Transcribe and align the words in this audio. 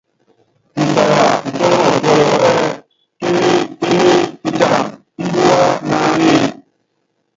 Tusaya 0.73 1.25
tutɔ́ŋɔ 1.43 1.85
tuɔyɔ 2.03 2.27
ɛ́ɛ: 2.49 2.63
kéŋél 3.19 3.59
kéŋél, 3.81 4.21
itam 4.49 4.85
ímbíwá 5.21 5.65
naánéé? 5.87 6.37